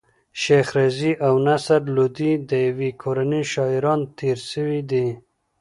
شېخ 0.41 0.67
رضي 0.79 1.11
او 1.25 1.33
نصر 1.47 1.81
لودي 1.95 2.31
د 2.49 2.51
ېوې 2.67 2.89
کورنۍ 3.01 3.43
شاعران 3.53 3.99
تېر 4.17 4.37
سوي 4.51 4.81
دي. 4.91 5.07